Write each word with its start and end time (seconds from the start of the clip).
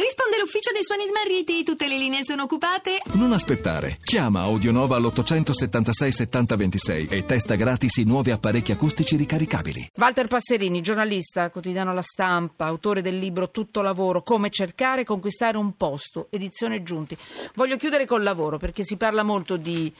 Risponde 0.00 0.38
l'ufficio 0.38 0.72
dei 0.72 0.82
suoni 0.82 1.06
smarriti, 1.06 1.62
tutte 1.62 1.86
le 1.86 1.98
linee 1.98 2.24
sono 2.24 2.44
occupate. 2.44 3.02
Non 3.12 3.32
aspettare. 3.32 3.98
Chiama 4.02 4.40
Audionova 4.40 4.96
all'876 4.96 6.08
7026 6.08 7.08
e 7.10 7.26
testa 7.26 7.54
gratis 7.54 7.98
i 7.98 8.04
nuovi 8.04 8.30
apparecchi 8.30 8.72
acustici 8.72 9.16
ricaricabili. 9.16 9.90
Walter 9.96 10.26
Passerini, 10.26 10.80
giornalista, 10.80 11.50
quotidiano 11.50 11.92
La 11.92 12.00
Stampa, 12.00 12.64
autore 12.64 13.02
del 13.02 13.18
libro 13.18 13.50
Tutto 13.50 13.82
lavoro, 13.82 14.22
come 14.22 14.48
cercare 14.48 15.02
e 15.02 15.04
conquistare 15.04 15.58
un 15.58 15.76
posto, 15.76 16.28
edizione 16.30 16.82
Giunti. 16.82 17.14
Voglio 17.54 17.76
chiudere 17.76 18.06
col 18.06 18.22
lavoro 18.22 18.56
perché 18.56 18.84
si 18.84 18.96
parla 18.96 19.22
molto 19.22 19.58
di... 19.58 19.92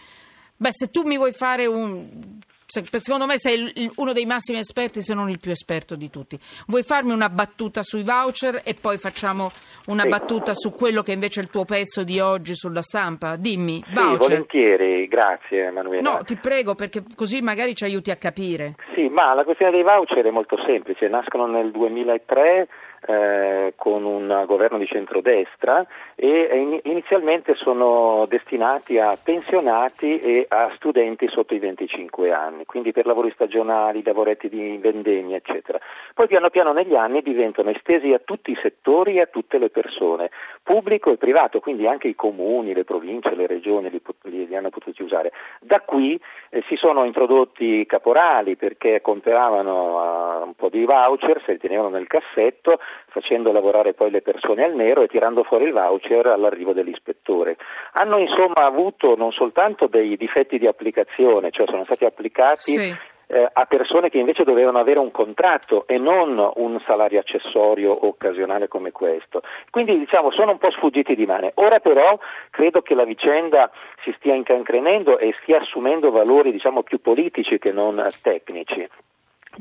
Beh, 0.56 0.70
se 0.72 0.88
tu 0.90 1.02
mi 1.02 1.18
vuoi 1.18 1.32
fare 1.32 1.66
un 1.66 2.38
secondo 2.70 3.26
me 3.26 3.38
sei 3.38 3.90
uno 3.96 4.12
dei 4.12 4.26
massimi 4.26 4.58
esperti, 4.58 5.02
se 5.02 5.14
non 5.14 5.28
il 5.28 5.38
più 5.40 5.50
esperto 5.50 5.96
di 5.96 6.08
tutti. 6.10 6.38
Vuoi 6.66 6.82
farmi 6.82 7.12
una 7.12 7.28
battuta 7.28 7.82
sui 7.82 8.02
voucher 8.02 8.62
e 8.64 8.74
poi 8.80 8.98
facciamo 8.98 9.50
una 9.86 10.02
sì. 10.02 10.08
battuta 10.08 10.54
su 10.54 10.72
quello 10.72 11.02
che 11.02 11.12
invece 11.12 11.40
è 11.40 11.42
il 11.42 11.50
tuo 11.50 11.64
pezzo 11.64 12.04
di 12.04 12.20
oggi 12.20 12.54
sulla 12.54 12.82
stampa? 12.82 13.36
Dimmi, 13.36 13.82
voucher. 13.92 14.12
Sì, 14.12 14.28
volentieri, 14.28 15.08
grazie 15.08 15.66
Emanuele. 15.66 16.02
No, 16.02 16.20
ti 16.24 16.36
prego 16.36 16.74
perché 16.74 17.02
così 17.14 17.42
magari 17.42 17.74
ci 17.74 17.84
aiuti 17.84 18.10
a 18.10 18.16
capire. 18.16 18.76
Sì, 18.94 19.08
ma 19.08 19.34
la 19.34 19.44
questione 19.44 19.72
dei 19.72 19.82
voucher 19.82 20.24
è 20.24 20.30
molto 20.30 20.56
semplice, 20.64 21.08
nascono 21.08 21.46
nel 21.46 21.70
2003 21.70 22.68
eh, 23.06 23.72
con 23.76 24.04
un 24.04 24.44
governo 24.46 24.78
di 24.78 24.86
centrodestra 24.86 25.86
e 26.14 26.80
inizialmente 26.84 27.54
sono 27.54 28.26
destinati 28.28 28.98
a 28.98 29.16
pensionati 29.22 30.18
e 30.18 30.44
a 30.48 30.70
studenti 30.76 31.26
sotto 31.28 31.54
i 31.54 31.58
25 31.58 32.32
anni, 32.32 32.59
quindi 32.66 32.92
per 32.92 33.06
lavori 33.06 33.30
stagionali, 33.32 34.02
lavoretti 34.02 34.48
di 34.48 34.78
vendemmia, 34.78 35.36
eccetera. 35.36 35.78
Poi 36.14 36.26
piano 36.26 36.50
piano 36.50 36.72
negli 36.72 36.94
anni 36.94 37.22
diventano 37.22 37.70
estesi 37.70 38.12
a 38.12 38.20
tutti 38.22 38.50
i 38.50 38.58
settori 38.60 39.16
e 39.16 39.22
a 39.22 39.26
tutte 39.26 39.58
le 39.58 39.70
persone, 39.70 40.30
pubblico 40.62 41.10
e 41.10 41.16
privato, 41.16 41.60
quindi 41.60 41.86
anche 41.86 42.08
i 42.08 42.14
comuni, 42.14 42.74
le 42.74 42.84
province, 42.84 43.34
le 43.34 43.46
regioni 43.46 43.90
li, 43.90 44.00
li, 44.22 44.46
li 44.46 44.56
hanno 44.56 44.70
potuti 44.70 45.02
usare. 45.02 45.32
Da 45.60 45.80
qui 45.80 46.20
eh, 46.50 46.62
si 46.68 46.76
sono 46.76 47.04
introdotti 47.04 47.86
caporali 47.86 48.56
perché 48.56 49.00
comperavano 49.00 50.42
uh, 50.42 50.46
un 50.46 50.54
po' 50.54 50.68
di 50.68 50.84
voucher, 50.84 51.42
se 51.44 51.52
li 51.52 51.58
tenevano 51.58 51.88
nel 51.90 52.06
cassetto, 52.06 52.78
facendo 53.08 53.52
lavorare 53.52 53.94
poi 53.94 54.10
le 54.10 54.22
persone 54.22 54.64
al 54.64 54.74
nero 54.74 55.02
e 55.02 55.08
tirando 55.08 55.42
fuori 55.42 55.64
il 55.64 55.72
voucher 55.72 56.26
all'arrivo 56.26 56.72
dell'ispettore. 56.72 57.56
Hanno 58.00 58.18
insomma 58.18 58.64
avuto 58.64 59.14
non 59.14 59.30
soltanto 59.30 59.86
dei 59.86 60.16
difetti 60.16 60.58
di 60.58 60.66
applicazione, 60.66 61.50
cioè 61.50 61.66
sono 61.66 61.84
stati 61.84 62.06
applicati 62.06 62.72
sì. 62.72 62.96
eh, 63.26 63.48
a 63.52 63.64
persone 63.66 64.08
che 64.08 64.16
invece 64.16 64.42
dovevano 64.42 64.78
avere 64.78 65.00
un 65.00 65.10
contratto 65.10 65.86
e 65.86 65.98
non 65.98 66.50
un 66.54 66.80
salario 66.86 67.20
accessorio 67.20 68.06
occasionale 68.06 68.68
come 68.68 68.90
questo. 68.90 69.42
Quindi 69.68 69.98
diciamo 69.98 70.30
sono 70.30 70.52
un 70.52 70.58
po' 70.58 70.70
sfuggiti 70.70 71.14
di 71.14 71.26
mano. 71.26 71.50
Ora 71.56 71.78
però 71.78 72.18
credo 72.48 72.80
che 72.80 72.94
la 72.94 73.04
vicenda 73.04 73.70
si 74.02 74.14
stia 74.16 74.34
incancrenendo 74.34 75.18
e 75.18 75.34
stia 75.42 75.60
assumendo 75.60 76.10
valori 76.10 76.52
diciamo 76.52 76.82
più 76.82 77.02
politici 77.02 77.58
che 77.58 77.70
non 77.70 78.02
tecnici. 78.22 78.88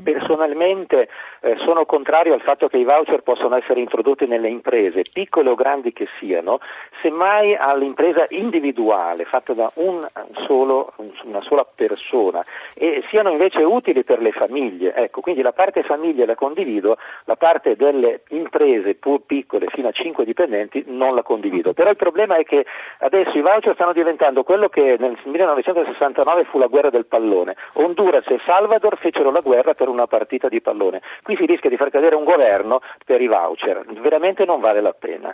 Personalmente 0.02 1.08
eh, 1.40 1.56
sono 1.64 1.84
contrario 1.84 2.32
al 2.32 2.40
fatto 2.40 2.68
che 2.68 2.78
i 2.78 2.84
voucher 2.84 3.22
possano 3.22 3.56
essere 3.56 3.80
introdotti 3.80 4.26
nelle 4.26 4.48
imprese, 4.48 5.02
piccole 5.12 5.50
o 5.50 5.56
grandi 5.56 5.92
che 5.92 6.06
siano, 6.18 6.60
semmai 7.02 7.56
all'impresa 7.56 8.24
individuale, 8.28 9.24
fatta 9.24 9.52
da 9.52 9.70
un 9.76 10.06
solo, 10.46 10.92
una 11.24 11.40
sola 11.40 11.66
persona, 11.74 12.42
e 12.74 13.02
siano 13.08 13.30
invece 13.30 13.64
utili 13.64 14.04
per 14.04 14.20
le 14.20 14.30
famiglie. 14.30 14.94
Ecco, 14.94 15.20
quindi 15.20 15.42
la 15.42 15.52
parte 15.52 15.82
famiglie 15.82 16.24
la 16.24 16.36
condivido, 16.36 16.96
la 17.24 17.36
parte 17.36 17.74
delle 17.74 18.22
imprese 18.28 18.94
pur 18.94 19.22
piccole 19.26 19.66
fino 19.70 19.88
a 19.88 19.92
5 19.92 20.24
dipendenti 20.24 20.84
non 20.86 21.14
la 21.14 21.22
condivido. 21.22 21.72
Però 21.72 21.90
il 21.90 21.96
problema 21.96 22.36
è 22.36 22.44
che 22.44 22.64
adesso 22.98 23.36
i 23.36 23.42
voucher 23.42 23.74
stanno 23.74 23.92
diventando 23.92 24.44
quello 24.44 24.68
che 24.68 24.96
nel 24.98 25.18
1969 25.24 26.44
fu 26.44 26.58
la 26.58 26.66
guerra 26.66 26.90
del 26.90 27.06
pallone. 27.06 27.56
Honduras 27.74 28.26
e 28.28 28.40
Salvador 28.44 28.96
fecero 28.98 29.30
la 29.30 29.40
guerra 29.40 29.74
per 29.80 29.88
una 29.88 30.06
partita 30.06 30.48
di 30.48 30.60
pallone. 30.60 31.00
Qui 31.22 31.36
si 31.36 31.46
rischia 31.46 31.70
di 31.70 31.78
far 31.78 31.88
cadere 31.88 32.14
un 32.14 32.24
governo 32.24 32.82
per 33.06 33.22
i 33.22 33.26
voucher, 33.26 33.82
veramente 34.02 34.44
non 34.44 34.60
vale 34.60 34.82
la 34.82 34.92
pena. 34.92 35.32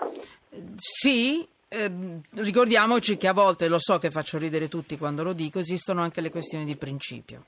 Sì, 0.76 1.44
eh, 1.66 1.90
ricordiamoci 2.36 3.16
che 3.16 3.26
a 3.26 3.32
volte, 3.32 3.66
lo 3.66 3.80
so 3.80 3.98
che 3.98 4.10
faccio 4.10 4.38
ridere 4.38 4.68
tutti 4.68 4.96
quando 4.96 5.24
lo 5.24 5.32
dico, 5.32 5.58
esistono 5.58 6.00
anche 6.00 6.20
le 6.20 6.30
questioni 6.30 6.64
di 6.64 6.76
principio. 6.76 7.42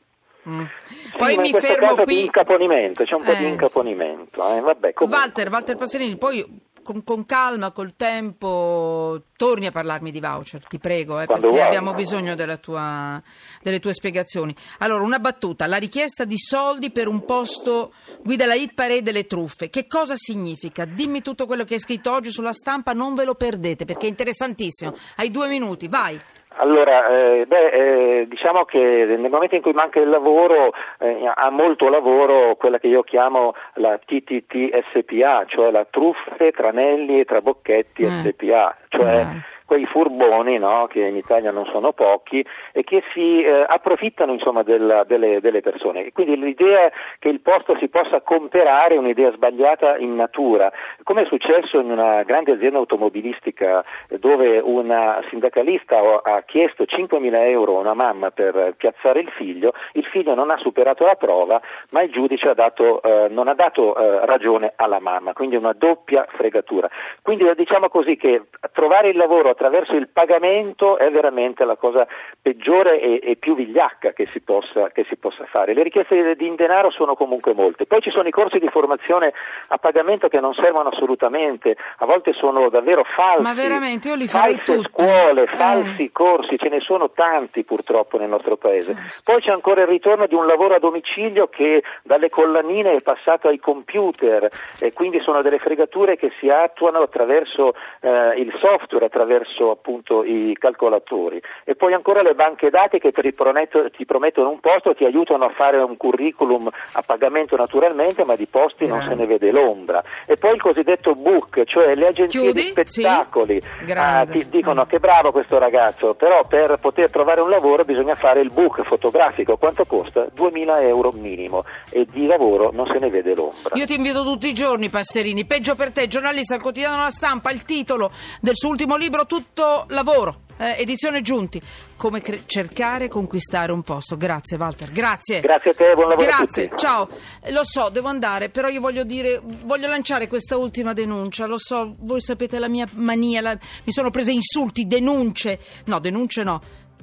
Mm. 0.49 0.65
Sì, 0.87 1.17
poi 1.17 1.37
mi 1.37 1.53
fermo 1.53 1.95
qui. 1.95 2.15
Di 2.15 2.25
incaponimento, 2.25 3.05
c'è 3.05 3.15
un 3.15 3.23
po' 3.23 3.35
di 3.35 3.45
eh. 3.45 3.49
incaponimento. 3.49 4.57
Eh. 4.57 4.61
Vabbè, 4.61 4.95
Walter, 5.07 5.51
Walter 5.51 5.77
Passerini, 5.77 6.17
poi 6.17 6.45
con, 6.89 7.05
con, 7.05 7.27
calma, 7.27 7.71
col 7.71 7.97
tempo, 7.97 9.25
torni 9.37 9.67
a 9.67 9.71
parlarmi 9.71 10.11
di 10.11 10.21
voucher, 10.21 10.67
ti 10.67 10.79
prego, 10.79 11.21
eh, 11.21 11.27
perché 11.27 11.47
vuoi. 11.47 11.61
abbiamo 11.61 11.93
bisogno 11.93 12.35
tua, 12.59 13.23
delle 13.63 13.79
tue 13.79 13.93
spiegazioni. 13.93 14.57
Allora, 14.79 15.05
una 15.05 15.19
battuta, 15.19 15.67
la 15.67 15.77
richiesta 15.77 16.25
di 16.25 16.39
soldi 16.39 16.91
per 16.91 17.07
un 17.07 17.27
posto 17.27 17.93
guida 18.23 18.47
la 18.47 18.55
hit 18.55 18.73
parade 18.73 19.03
delle 19.03 19.27
truffe, 19.27 19.69
che 19.69 19.87
cosa 19.87 20.15
significa? 20.17 20.87
Dimmi 20.87 21.21
tutto 21.21 21.45
quello 21.45 21.65
che 21.65 21.75
hai 21.75 21.81
scritto 21.81 22.11
oggi 22.11 22.31
sulla 22.31 22.55
stampa, 22.55 22.93
non 22.93 23.15
ve 23.15 23.25
lo 23.25 23.35
perdete, 23.35 23.85
perché 23.85 24.07
è 24.07 24.09
interessantissimo. 24.09 24.97
Hai 25.17 25.31
due 25.31 25.47
minuti, 25.47 25.89
vai. 25.89 26.19
Allora, 26.57 27.09
eh, 27.09 27.47
beh, 27.47 27.69
eh, 27.69 28.27
diciamo 28.29 28.65
che 28.65 28.79
nel 28.79 29.31
momento 29.31 29.55
in 29.55 29.63
cui 29.63 29.73
manca 29.73 30.01
il 30.01 30.09
lavoro, 30.09 30.73
eh, 30.99 31.31
ha 31.33 31.51
molto 31.51 31.89
lavoro 31.89 32.57
quella 32.57 32.79
che 32.79 32.89
io 32.89 33.03
chiamo 33.03 33.55
la 33.75 33.99
TTT 33.99 34.77
SPA, 34.93 35.45
cioè 35.47 35.71
la 35.71 35.87
truffe, 35.89 36.51
tranelli 36.51 37.21
e 37.21 37.25
trabocchetti 37.25 38.05
mm. 38.05 38.25
SPA, 38.25 38.77
cioè 38.89 39.25
mm 39.25 39.39
quei 39.69 39.85
furboni 39.85 40.57
no, 40.57 40.87
che 40.89 41.01
in 41.01 41.15
Italia 41.15 41.51
non 41.51 41.67
sono 41.67 41.93
pochi 41.93 42.43
e 42.73 42.85
che 42.85 43.03
si 43.13 43.43
eh, 43.43 43.67
approfittano 43.69 44.33
insomma, 44.33 44.63
della, 44.63 45.05
delle, 45.05 45.43
delle, 45.43 45.61
persone. 45.61 46.11
Quindi 46.13 46.39
l'idea 46.39 46.91
che 47.19 47.29
il 47.29 47.41
posto 47.41 47.77
si 47.79 47.89
possa 47.89 48.23
comperare 48.23 48.95
è 48.95 48.99
un'idea 48.99 49.31
sbagliata 49.33 49.99
in 49.99 50.15
natura, 50.15 50.73
come 51.03 51.25
è 51.25 51.27
successo 51.27 51.81
in 51.81 51.91
una 51.91 52.23
grande 52.23 52.53
azienda 52.53 52.79
automobilistica 52.79 53.85
dove 54.19 54.59
una 54.59 55.23
sindacalista 55.29 56.23
ha 56.23 56.43
chiesto 56.47 56.85
5.000 56.85 57.35
euro 57.51 57.77
a 57.77 57.81
una 57.81 57.95
mamma 57.95 58.31
per 58.31 58.73
piazzare 58.75 59.21
il 59.21 59.29
figlio, 59.37 59.75
il 59.93 60.07
figlio 60.07 60.35
non 60.35 60.51
ha 60.51 60.57
superato 60.57 61.05
la 61.05 61.17
prova 61.17 61.61
ma 61.91 62.01
il 62.01 62.11
giudice 62.11 62.49
ha 62.49 62.55
dato, 62.55 63.03
eh, 63.03 63.29
non 63.29 63.49
ha 63.49 63.55
dato 63.55 63.95
eh, 63.95 64.25
ragione 64.25 64.73
alla 64.77 64.99
mamma, 64.99 65.35
quindi 65.35 65.57
una 65.57 65.75
doppia 65.75 66.27
fregatura. 66.31 66.89
Quindi 67.21 67.45
diciamo 67.55 67.91
così 67.91 68.17
che 68.17 68.45
trovare 68.73 69.11
il 69.11 69.17
lavoro 69.19 69.51
attraverso 69.59 69.97
il 69.97 70.09
pagamento 70.09 70.99
è 70.99 71.11
veramente 71.11 71.65
la 71.65 71.75
cosa 71.75 72.07
peggiore 72.41 73.01
e, 73.01 73.21
e 73.23 73.37
più 73.37 73.57
vigliacca 73.57 74.13
che 74.13 74.27
si, 74.27 74.41
possa, 74.41 74.91
che 74.91 75.05
si, 75.09 75.17
possa, 75.17 75.45
fare. 75.47 75.75
Le 75.75 75.83
richieste 75.83 76.37
di, 76.37 76.47
in 76.47 76.55
denaro 76.55 76.91
sono 76.93 77.17
comunque 77.17 77.53
molte. 77.55 77.87
Poi 77.87 78.01
ci 78.01 78.11
sono 78.11 78.29
i 78.29 78.31
corsi 78.31 78.59
di 78.59 78.69
formazione 78.69 79.33
a 79.69 79.79
pagamento 79.79 80.29
che 80.29 80.39
non 80.39 80.55
servono 80.55 80.91
assolutamente, 80.91 81.77
a 81.99 82.07
volte 82.07 82.33
sono 82.35 82.69
davvero 82.69 83.03
falsi. 83.05 83.43
Ma 83.43 83.53
veramente 83.53 84.09
io 84.09 84.15
li 84.15 84.29
farei 84.29 84.55
false 84.55 84.83
scuole, 84.89 85.43
eh. 85.43 85.47
falsi 85.49 86.05
eh. 86.05 86.13
corsi, 86.13 86.57
ce 86.57 86.69
ne 86.69 86.81
sono 86.81 87.11
tanti 87.11 87.65
purtroppo 87.65 88.17
nel 88.17 88.29
nostro 88.29 88.57
paese. 88.57 88.95
Poi 89.25 89.41
c'è 89.41 89.51
ancora 89.51 89.83
il 89.83 89.89
ritorno 89.89 90.27
di 90.27 90.35
un 90.35 90.47
lavoro 90.47 90.75
a 90.75 90.79
domicilio 90.79 91.49
che 91.49 91.83
dalle 92.05 92.29
collanine 92.29 92.93
è 92.93 93.03
passato 93.03 93.49
ai 93.49 93.59
computer 93.59 94.49
e 94.79 94.93
quindi 94.93 95.21
sono 95.21 95.43
delle 95.43 95.59
fregature 95.59 96.17
che 96.17 96.31
si 96.39 96.49
attuano 96.49 97.01
attraverso 97.01 97.75
eh, 98.01 98.35
il 98.37 98.53
software, 98.61 99.07
attraverso 99.07 99.48
attraverso 99.49 99.71
appunto 99.71 100.25
i 100.25 100.55
calcolatori 100.59 101.41
e 101.65 101.75
poi 101.75 101.95
ancora 101.95 102.23
le 102.23 102.35
banche 102.35 102.71
dati 102.71 102.99
che 102.99 103.11
ti, 103.11 103.33
prometto, 103.33 103.91
ti 103.91 104.05
promettono 104.05 104.51
un 104.51 104.61
posto, 104.61 104.95
ti 104.95 105.05
aiutano 105.05 105.45
a 105.45 105.53
fare 105.57 105.79
un 105.79 105.97
curriculum 105.97 106.69
a 106.93 107.03
pagamento 107.05 107.57
naturalmente 107.57 108.25
ma 108.25 108.37
di 108.37 108.47
posti 108.47 108.87
non 108.87 109.03
se 109.07 109.15
ne 109.15 109.27
vede 109.27 109.51
l'ombra 109.51 110.03
e 110.27 110.37
poi 110.37 110.55
il 110.55 110.61
cosiddetto 110.61 111.15
book, 111.15 111.65
cioè 111.65 111.95
le 111.95 112.09
agenzie 112.09 112.41
Chiudi? 112.41 112.63
di 112.63 112.69
spettacoli 112.69 113.61
sì. 113.61 113.93
ah, 113.93 114.25
ti 114.27 114.49
dicono 114.49 114.85
che 114.87 114.99
bravo 114.99 115.33
questo 115.33 115.59
ragazzo 115.59 116.15
però 116.15 116.47
per 116.47 116.79
poter 116.81 117.11
trovare 117.11 117.41
un 117.41 117.51
lavoro 117.51 117.85
bisogna 117.85 118.15
fare 118.15 118.41
il 118.41 118.53
book 118.53 118.83
fotografico, 118.83 119.57
quanto 119.57 119.85
costa? 119.85 120.27
2000 120.35 120.83
euro 120.83 121.11
minimo 121.15 121.65
e 121.91 122.07
di 122.11 122.27
lavoro 122.27 122.71
non 122.73 122.87
se 122.87 122.99
ne 123.01 123.11
vede 123.11 123.35
l'ombra. 123.35 123.71
Io 123.75 123.87
ti 123.87 123.95
invito 123.95 124.23
tutti 124.23 124.49
i 124.49 124.55
giorni 124.55 124.89
Passerini, 124.89 125.45
peggio 125.45 125.75
per 125.75 125.93
te, 125.93 126.07
giornalista 126.07 126.55
al 126.55 126.63
quotidiano 126.63 127.03
La 127.03 127.11
Stampa, 127.11 127.51
il 127.51 127.65
titolo 127.65 128.11
del 128.41 128.57
suo 128.57 128.71
ultimo 128.71 128.97
libro 128.97 129.25
tutto 129.39 129.85
lavoro. 129.91 130.41
Eh, 130.57 130.75
edizione 130.81 131.21
Giunti, 131.21 131.63
come 131.97 132.21
cre- 132.21 132.43
cercare 132.47 133.05
e 133.05 133.09
conquistare 133.09 133.71
un 133.71 133.83
posto. 133.83 134.17
Grazie 134.17 134.57
Walter, 134.57 134.91
grazie. 134.91 135.41
Grazie 135.41 135.71
a 135.71 135.75
te, 135.75 135.95
buon 135.95 136.09
lavoro 136.09 136.27
Grazie, 136.27 136.71
ciao. 136.75 137.09
Eh, 137.41 137.53
lo 137.53 137.63
so, 137.63 137.89
devo 137.89 138.09
andare, 138.09 138.49
però 138.49 138.67
io 138.67 138.81
voglio 138.81 139.05
dire, 139.05 139.41
voglio 139.63 139.87
lanciare 139.87 140.27
questa 140.27 140.57
ultima 140.57 140.93
denuncia. 140.93 141.47
Lo 141.47 141.59
so, 141.59 141.95
voi 142.01 142.21
sapete 142.21 142.59
la 142.59 142.67
mia 142.67 142.89
mania, 142.95 143.41
la... 143.41 143.53
mi 143.85 143.93
sono 143.93 144.11
prese 144.11 144.33
insulti, 144.33 144.89
denunce. 144.89 145.61
No, 145.85 146.01
denunce 146.01 146.43
no, 146.43 146.59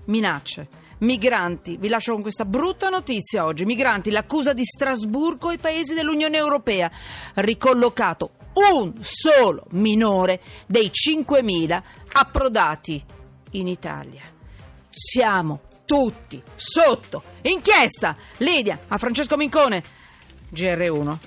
minacce. 0.08 0.68
Migranti, 0.98 1.78
vi 1.78 1.88
lascio 1.88 2.12
con 2.12 2.22
questa 2.22 2.44
brutta 2.44 2.90
notizia 2.90 3.46
oggi. 3.46 3.64
Migranti, 3.64 4.12
l'accusa 4.12 4.52
di 4.52 4.66
Strasburgo 4.66 5.52
e 5.52 5.54
i 5.54 5.60
paesi 5.60 5.94
dell'Unione 5.94 6.36
Europea. 6.36 6.92
Ricollocato 7.36 8.32
un 8.56 8.94
solo 9.02 9.66
minore 9.72 10.42
dei 10.68 10.92
5.000 10.92 11.82
approdati 12.14 13.04
in 13.52 13.68
Italia. 13.68 14.22
Siamo 14.90 15.62
tutti 15.86 16.42
sotto 16.56 17.24
inchiesta. 17.42 18.16
Lidia 18.38 18.80
a 18.88 18.98
Francesco 18.98 19.38
Mincone, 19.38 19.84
GR1. 20.54 21.18